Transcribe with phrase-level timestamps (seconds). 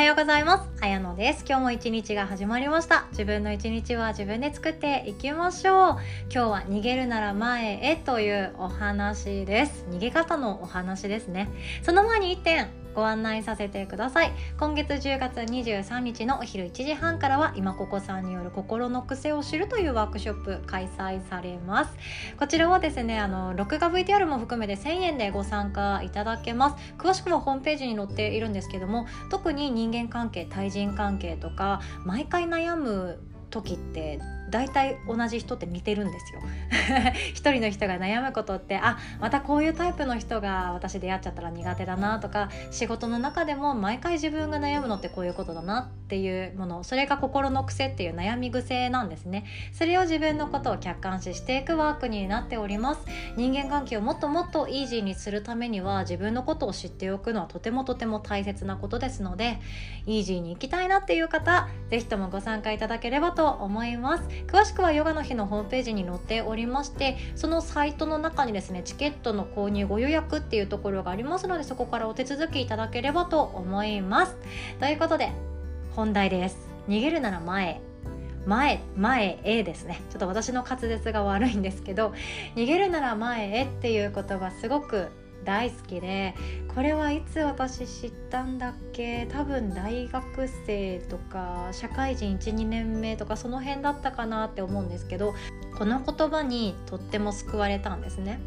[0.00, 0.70] はようございます。
[0.80, 1.44] あやのです。
[1.46, 3.06] 今日も一日が始まりました。
[3.10, 5.76] 自分の一日は自分で作っていきましょう。
[6.32, 9.84] 今日は逃げるなら前へというお話です。
[9.90, 11.50] 逃げ方のお話ですね。
[11.82, 14.32] その前に1点ご案内させてください。
[14.58, 21.92] 今月10月23日のお昼1時半からは今ここさんによる心の癖を知るというワークショップ開催されます。
[22.38, 26.94] こちらはですねあの録画 VTR も含めて1000円でご参加いただけます。
[26.98, 33.20] 詳しくはホームページに載っているんですけども特に人間関係対人関係とか毎回悩む
[33.50, 34.20] 時って
[34.50, 36.40] 大体同じ人って似てるんですよ。
[37.34, 49.44] 一人の人が悩むことってあまたこういうタイプの人が私出会っちゃったら苦手だなとか仕事の中でも毎回自分が悩むのってこういうことだなっていうものそれが心の癖っていう悩み癖なんですね。
[49.72, 53.04] それを自分のことを客観視していくワークになっております。
[53.36, 59.58] 人間関係をもっともっとイージーにするためには自分のことを知っておくのはとてもとても大切なことですので
[60.06, 64.28] イージーに行きたいなっていう方是非ともご参加いただければと思います。
[64.46, 74.36] 詳しくはヨガの日のホームページに載っておりましてそのサイトの中にですねチケットの購入ご予約っていうところがありますのでそこからお手続きいただければと思います。
[74.78, 75.32] ということで
[75.94, 76.68] 本題です。
[76.88, 77.80] 逃げるなら前
[78.46, 80.00] 前前へですね。
[80.10, 82.14] ちょっと私の滑舌が悪いんですけど
[82.56, 85.08] 逃げるなら前へっていう言葉すごく
[85.44, 86.34] 大好きで
[86.74, 89.26] これはいつ私知ったんだっけ？
[89.30, 95.34] 多分大学生とか社会人12年目とかその辺だったかなって思うんですけど
[95.78, 98.40] この言葉にとっても救われたんですね。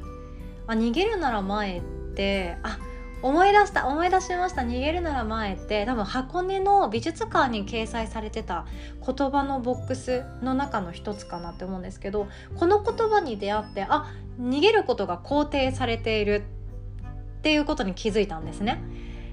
[0.68, 1.82] あ逃げるなら前っ
[2.16, 2.80] てあ
[3.22, 8.66] 思い出した思い出しました逃げるなら前って多分箱根の美術館に掲載されてた
[9.06, 16.63] 言葉のボックスの中の一つかなって思うんですけどこの言葉に出会ってあ逃げることが肯定されているっ
[17.44, 18.82] ていうことに気づいたんですね。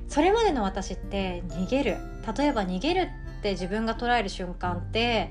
[0.09, 1.97] それまでの私って逃げる。
[2.37, 3.09] 例えば逃げる
[3.39, 5.31] って自分が捉える瞬間って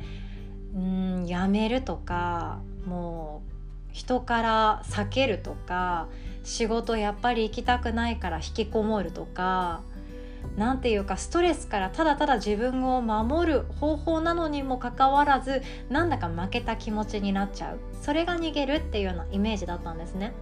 [0.74, 3.50] うんやめるとかもう
[3.92, 6.08] 人から避けるとか
[6.44, 9.82] 仕事やっぱり行きたくないから引きこもるとか
[10.58, 17.80] 何ていうかストレスからただただ自分を守る方法なのにもかかわらずなんだか負けた気持ちになっちゃう。
[18.02, 20.34] それが逃げるっていうようなイメージだったんですね。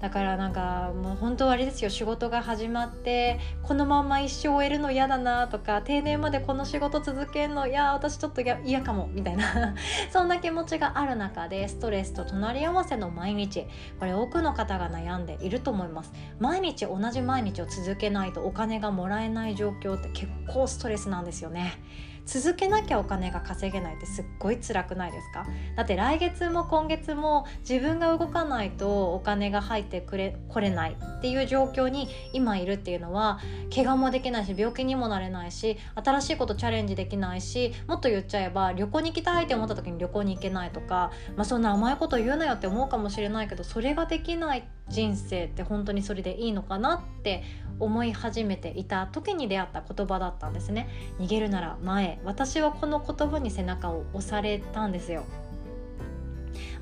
[0.00, 9.74] だからなんかもう本当あれですよ仕事が始まってこのまま一生終えるの嫌だなとか定年までこの仕事続けるのいや私ちょっと嫌かもみたいな。
[10.12, 13.66] そんな気持ちがある中でストレスと隣り合わせの毎日。
[13.98, 16.12] これ多くの方が悩んでいると思います。
[16.38, 21.80] 毎日同じ毎日を続けないとお金がもらえない状況って結構ストレスなんですよね。
[22.26, 25.46] 続けなきゃお金が稼げないってすっごい辛くないですか？
[25.76, 33.38] だって来月も今月も自分が動かないとお金が入ってくれこれないっていう状況に今いるっていうのは
[33.74, 47.42] 怪我もできないし病気にもなれないし新しいことチャレンジできないしもっと言っちゃえば旅行に行きたいって思った時に旅行に行けないとか、まあ、そんな甘いこと言うなよって思うかもしれないけどそれができないって人生って本当にそれでいいのかなって
[47.80, 50.88] 思い始めていた時に出会った言葉だったんですね。
[51.18, 52.20] 逃げるなら前。
[52.24, 55.24] 私はこの言葉に背中を押されたんですよ。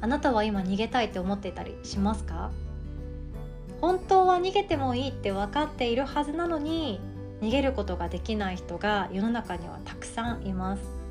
[0.01, 2.51] あなたは今逃げたいって思っていたりしますか？
[3.81, 7.01] 本当は逃げてもいいって分かっているはずなのに
[7.41, 11.04] 逃げることができない人が世の中にはたくさんいます。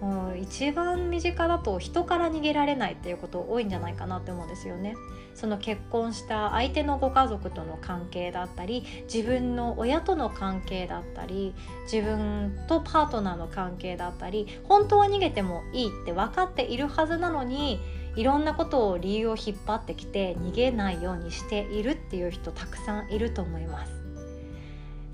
[0.00, 4.96] もう一番身近だと人から逃げられないっていうこと多いんじゃないかなって思うんですよね。
[5.34, 11.54] その結婚した相手のご家族との関係だったり自分の親との関係だったり
[11.92, 17.80] 自分とパートナーの関係だったり本当は逃げてもいいって分かっているはずなのに
[18.16, 24.03] いろんなことを理由を引っ張ってきて逃げないようにしているっていう人たくさんいると思います。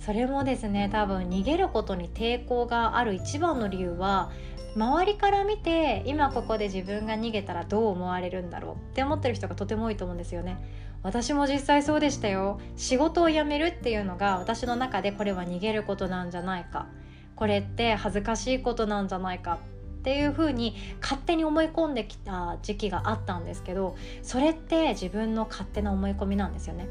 [0.01, 4.31] それもですね多分逃げることに抵抗がある一番の理由は
[4.77, 10.59] 周りから見て今ここで自分が逃げたらどう思われるんだろうって思ってる人がとても多いと思うんですよね。
[11.03, 12.61] 私も実際そうでしたよ。
[12.77, 16.87] 仕事を辞めるっていうのが私の中でこれは逃げることなんじゃないか。
[17.35, 19.59] これって恥ずかしいことなんじゃないか。
[20.01, 26.89] っていう風に勝手に思い込んできた時期があったんですけどそれって自分の勝手な思い込みなんですよね。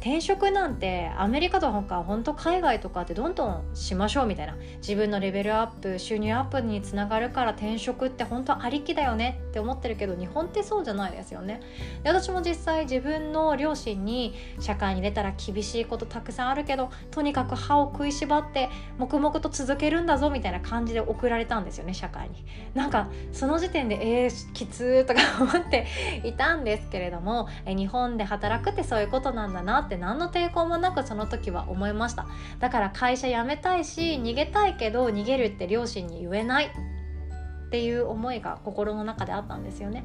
[0.00, 4.56] 転職なんてアメリカとか本当海外とかってどんどんしましょうみたいな。
[4.78, 11.60] 自分のレベルアップ収入アップにつながるから転職って本当ありきだよねって思ってるけど日本ってそうじゃないですよね。
[12.04, 18.68] で私も実際自分の両親に社会に出たら厳しいことたくさんあるけどとにかく歯を食いしばって
[18.98, 22.44] 黙々と続けるんだぞみたいな感じで送られたんですよね社会に。
[22.74, 25.86] なんかその時点でえー、きつーとか思って
[26.22, 32.26] いたんですけれども日本で働くってそういうことなんだなって何の抵抗もなくその時は思いました。
[32.58, 40.04] だから会社辞めたいし逃げたいけど逃げるって両親に言えないっていう思いが心の中であったんですよね。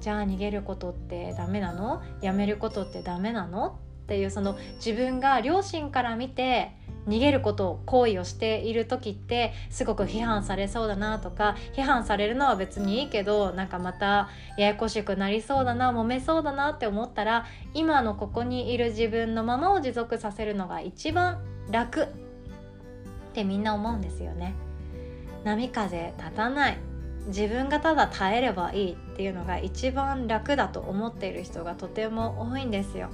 [0.00, 2.02] じゃあ逃げることってダメなの？
[2.20, 3.78] やめることってダメなの？
[4.04, 6.76] っていうその自分が両親から見て
[7.08, 21.40] 逃げることを行為をしている時ってすごく批判されそうだなとか批判されるのは別にいいけどなんかまたややこしくなりそうだな揉めそうだなって思ったら今のここにいる自分のままを持続させるのが一番
[21.70, 22.06] 楽っ
[23.34, 24.54] てみんな思うんですよね。
[25.44, 26.78] 波風立たない
[27.26, 33.10] 自分がただ耐えればいいっていうのが一番楽だと思っている人がとても多いんですよ。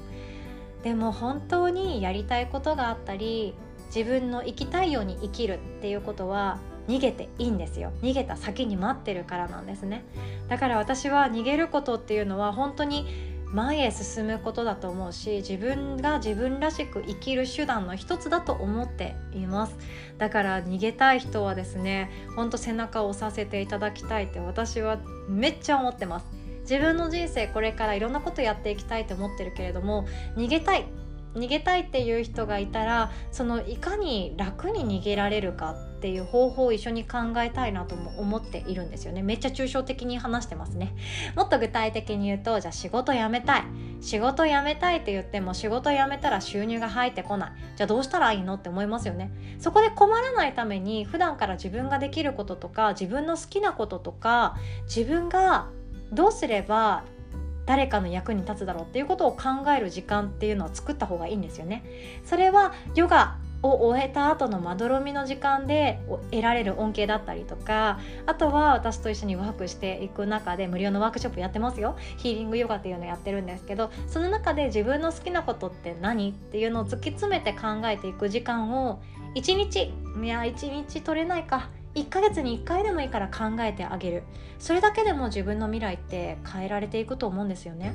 [0.83, 3.55] でも本当にやりたいことがあったり
[3.95, 6.59] 自分の生きたいように生きるっていうことは
[6.89, 7.93] 逃げていいんですよ。
[8.03, 10.05] 逃げた先に待ってるからなんですね。
[10.49, 13.07] だから私は逃げることっていうのは本当に
[13.53, 19.77] 前へ進むことだと思うし自分が自分らしく生きる手段の一つだと思っています。
[20.19, 24.99] だから逃げたい人はですねほんと背中を押させていただきたいって私は
[25.29, 26.27] めっちゃ思ってます。
[26.63, 30.07] 自分の人生これからいろんなことやっていきたいと思ってるけれども
[30.37, 30.85] 逃げたい
[31.35, 39.23] 逃げたいっていう人がいたらそのいかに楽に逃げられるかっていう方法を一緒に考えたいなとも思っているんですよね。
[39.23, 40.95] めっちゃ抽象的に話してますね。
[41.37, 43.65] もっと具体的に言うとじゃあ仕事辞めたい。
[44.01, 47.53] 仕事辞めたいって言っても仕事辞めたら収入が入ってこない。
[47.77, 49.31] じゃあどうしたらいいのって思いますよね。
[49.59, 55.69] そこで困らないために普段から自分ができることとか自分の好きなこととか自分が
[56.13, 57.05] どうすれば
[57.71, 61.85] 誰かの役に立つだろうっていうことを考える時間っていうのを作った方がいいんですよね。
[62.25, 66.01] それはヨガを終えた後のまどろみの時間で
[66.33, 79.03] 得られる恩恵だったりとかあとは私と一緒にワークしていく中で無料のワークショップやってますよヒーリングヨガっていうのやってるんですけどその中で自分の好きなことって何っていうのを突き詰めて考えていく時間を
[79.35, 79.93] 1日
[80.25, 84.23] いや1日取れないか1ヶ月に1回でもいいから考えてあげる。
[84.59, 87.95] それだけでも自分の未来って変えられていくと思うんですよね。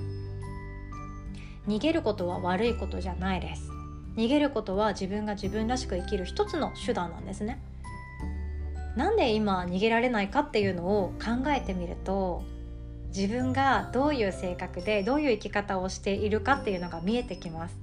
[1.67, 3.69] 逃げることは悪いことじゃないです。
[4.15, 7.61] 逃げることは自分が自分らしく生きる一つの手段なんですね。
[8.95, 12.43] なんで今逃げられないかっていうのを考えてみると
[13.07, 17.77] 自分がどういう性格でどういう生き方をしているかっていうのが見えてきます。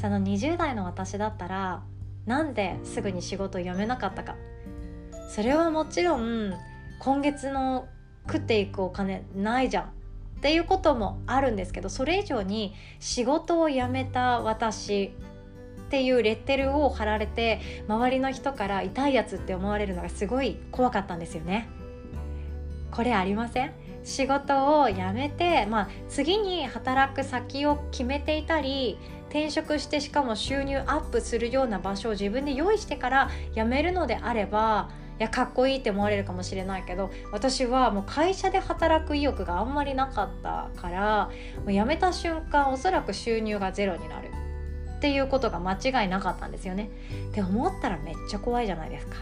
[0.00, 1.82] その20代の私だったら
[2.28, 4.36] なんですぐに仕事を辞めなかったか
[5.30, 6.54] それはもちろん
[7.00, 7.88] 今月の
[8.26, 9.88] 食っていくお金ないじゃんっ
[10.40, 15.14] ていうこともあるんですけどそれ以上に仕事を辞めた私
[15.86, 21.66] っていうレッテルを貼られて周りの人から痛いやつって思われるのがすごい怖かったんですよね。
[22.90, 23.72] これありません？
[24.04, 28.98] 仕事を辞めて、まあ、次に働く先を決めていたり
[29.28, 41.30] 転職してしかも収入アップするような場所を自分で用意してから辞めるのであればいやかっこいいって思われるかもしれないけど私はもう会社で働く意欲があんまりなかったから
[41.64, 44.30] もう辞めた瞬間おそらく収入がゼロになる
[44.98, 46.90] っていうことが間違いなかったんですよね。
[47.30, 49.16] って思ったらめっちゃ怖いじゃないですか。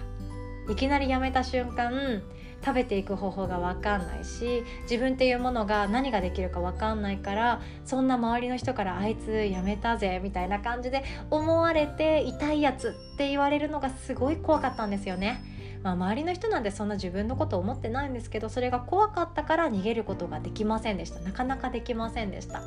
[0.70, 2.23] いきなり辞めた瞬間
[2.64, 15.56] 食べていく方法が分かんないし自分っていうものが何ができるか分かんないからそんな周りの人からあいつやめたぜみたいな感じで思われて痛いやつって言われるのがすごい怖かったんですよね。
[15.82, 21.20] まあ、周りの人なんてそんな自分のこと思ってないんですけどそれが怖かったから逃げることができませんでした。
[21.20, 22.62] なかなかできませんでした。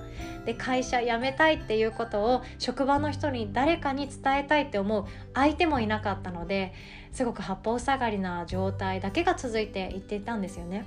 [0.46, 6.74] で会社辞めたいっていうことを職場の人に誰かに伝えたいって思う相手もいなかったので
[7.12, 10.86] すごく八方塞がりな状態だけが続いていっていたんですよね。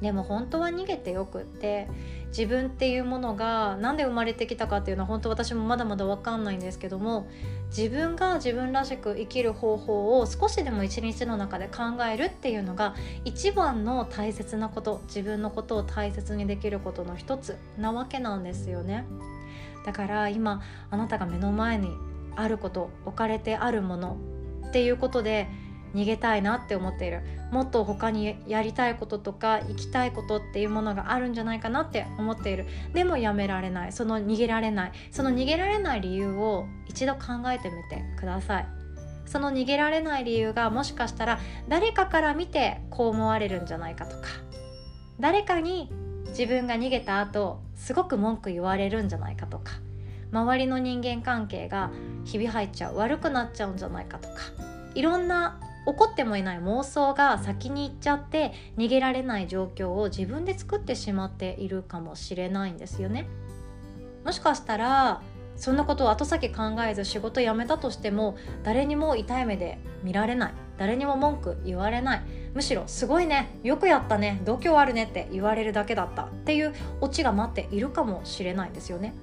[0.00, 1.86] でも本当は逃げてよくって
[2.30, 7.28] 自分っていうものが何で生まれてきたかっていうのは本当私もまだまだ分かんないんですけども
[7.76, 12.94] 自分が自分らしく生きる方法を少しでも一日の中で考えるっていうのが
[13.24, 19.06] 一番の大切なこと自分のことを大切にできることの一つなわけなんですよね。
[19.84, 20.60] だから今
[20.90, 21.90] あなたが目の前に
[22.36, 24.16] あること置かれてあるもの
[24.68, 25.48] っていうことで
[25.94, 27.22] 逃げたいなって思っている。
[27.50, 32.66] もっと他にやりたいこととか生きたいことっていうものがあるんじゃないかなって思っている。
[32.92, 33.92] でもやめられない。
[33.92, 34.92] その逃げられない。
[35.10, 37.20] その逃げられない理由を一度考
[37.50, 38.66] えてみてください。
[39.26, 44.28] その逃げられない理由がもしかしたら誰かから見てこう思われるんじゃないかとか。
[45.18, 45.90] 誰かに
[46.28, 49.72] 自分が逃げた後すごく文句言われるんじゃないかとか。
[50.32, 51.90] 周りの人間関係が
[52.24, 52.96] ひび入っちゃう。
[52.96, 54.36] 悪くなっちゃうんじゃないかとか。
[54.94, 63.26] いろんな怒ってもいない妄想が先に行っちゃって逃げられない状況を自分で作ってしまっているかもしれないんですよね。
[64.24, 65.22] もしかしたら
[65.56, 72.22] そんなことを後先考えず仕事辞めたとしても誰にも痛い目で見られない誰にも文句言われない
[72.54, 79.14] むしろすごいねよくやったね度胸あるねって言われるだけだったっていうオチが待っているかもしれないんですよね。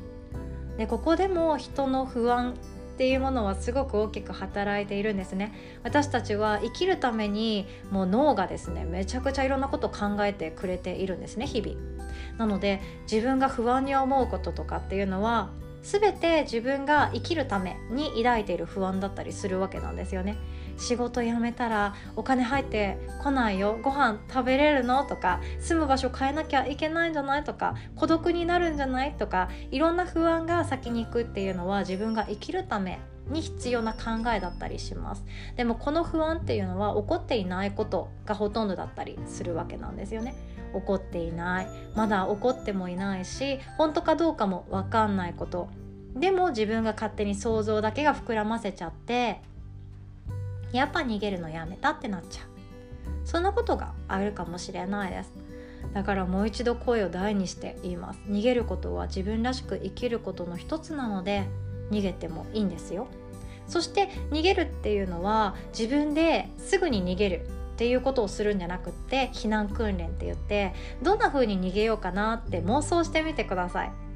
[0.77, 2.53] でここでも人の不安
[2.97, 5.53] っていうものはすごく大きく働いているんですね。
[5.83, 11.79] 私たちは生きるためにもう脳がですねめちゃくちゃいろんなことを考えてくれているんですね日々。
[12.39, 15.51] なので自分が不安に思うこととかっていうのは
[15.83, 20.35] 全て自分が生きるために抱いている不安だったりするわけなんですよね。
[20.77, 25.03] 仕事辞めたらお金入ってこないよご飯食べれるの？
[25.03, 27.43] とか住む場所変えなきゃいけないんじゃない？
[27.43, 29.13] とか孤独になるんじゃない？
[29.13, 33.99] とかいろんな不安が先に行くっていうのは自分が生きるために必要な考
[34.33, 35.25] えだったりします。
[35.55, 40.35] でもこの不安っていうのは起こっていないことがほとんどだったりするわけなんですよね。
[40.73, 41.67] 起こっていない。
[41.95, 45.69] まだ起こってもいないし本当かどうかも分かんないこと。
[46.15, 49.41] でも自分が勝手に想像だけが膨らませちゃって
[50.71, 52.47] やっぱ逃げるのやめたってなっちゃう。
[53.25, 55.31] そんなことがあるかもしれないです。
[55.93, 58.19] だからもう一度声を大にして言います。
[58.27, 61.43] 逃げることは自分らしく生きることの一つなので
[61.91, 63.07] 逃げてもいいんですよ。
[63.67, 74.06] そして逃げるっていうのは自分ですぐに逃げるっていうことをするんじゃなくって避難訓練って言ってどんな風に逃げようかなって妄想してみてください。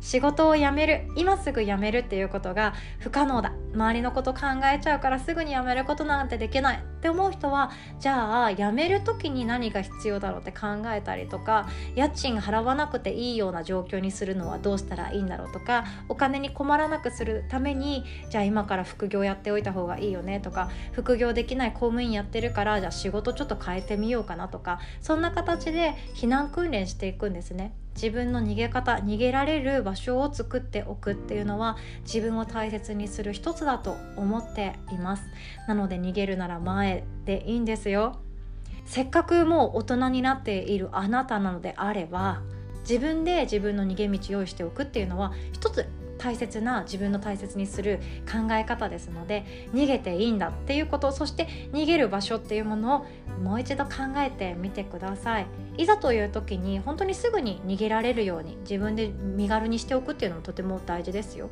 [0.00, 4.40] 仕事を辞める今すぐ辞めるっていうことが不可能だ周りのこと考
[4.72, 27.72] えちゃうからすぐに辞めることなんてできないって思う人はじゃあ辞める時に何が必要だろうって考えたりとか家賃払わなくていいような状況にするのはどうしたらいいんだろうとかお金に困らなくするためにじゃあ今から副業やっておいた方がいいよねとか副業できない公務員やってるからじゃあ仕事ちょっと変えてみようかなとかそんな形で避難訓練していくんですね。
[28.00, 35.24] 自分の逃げ方逃げられる場所を作っておくっていうのは自分を大切にする一つだと思っています。
[35.66, 38.20] なので逃げるなら前でいいんですよ。
[38.86, 42.40] せっかくもう大人になっているあなたなのであれば
[42.88, 45.88] 自分で自分の逃げ道用意しておくっていうのは一つ
[46.18, 53.06] 大切な自分の大切にする考え方ですので逃げていいんだっていうことそして逃げる場所っていうものを
[53.38, 55.46] もう一度考えてみてください。
[55.76, 61.48] いざという時に本当にすぐに逃げられるように自分で身軽にしておくっていうのもとても大事ですよ。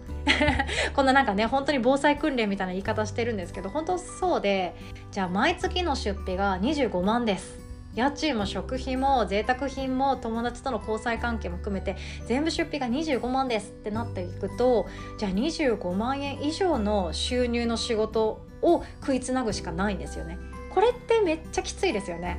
[0.94, 4.74] こんななんかね本当に防災訓練みたいな言い方してるんですけど本当そうで
[5.12, 7.65] じゃあ毎月の出費が25万です。
[7.96, 14.86] 家賃も食費も贅沢品も友達との交際関係も含めて全部出費が25万ですってなっていくと
[15.18, 20.38] じゃあ25万円以上の収入の仕事を食いつなぐしかないんですよね。
[20.74, 22.38] これってめっちゃきついですよね。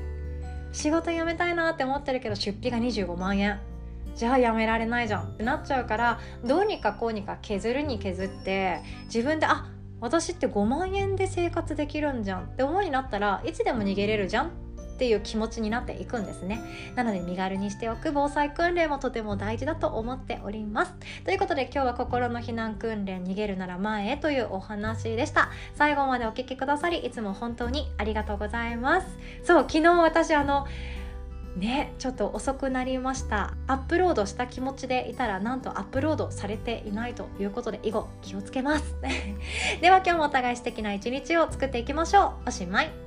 [0.72, 3.60] 仕事辞めたいなって思ってるけど出費が25万円。
[4.16, 9.68] じゃあやめられないじゃんってなっちゃうからどうにかこうにか削るに削って自分であ
[10.02, 14.67] 私って5万円で生活できるんじゃんって思いになったらいつでも逃げれるじゃん
[14.98, 16.60] っていう気持ちになっていくんですね。
[16.96, 20.94] なので身軽にしておく防災訓練もとても大事だと思っております。
[21.24, 25.52] ということで今日は心の避難訓練逃げるなら前へというお話でした。
[25.76, 29.08] 最後までお聴きくださりいつも本当にありがとうございます。
[29.44, 30.66] そう昨日私あの
[31.56, 33.54] ねちょっと遅くなりました。
[33.68, 38.96] アップロードした気持ちでいたらなんとアップロードされていないということで以後気をつけます。
[39.80, 42.50] では今日もお互い素敵な一日を作っていきましょう。
[42.50, 43.07] おしまい。